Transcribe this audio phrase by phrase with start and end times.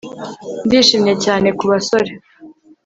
[0.65, 2.11] Ndishimye cyane kubasore